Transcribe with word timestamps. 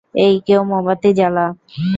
এই 0.15 0.33
কেউ 0.47 0.61
মোমবাতি 0.69 1.09
জ্বালা! 1.17 1.45